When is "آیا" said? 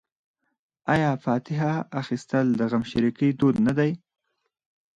0.93-1.11